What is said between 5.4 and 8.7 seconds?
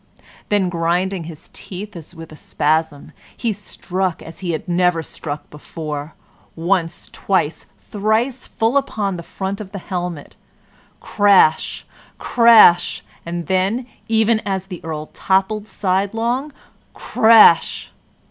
before once, twice, thrice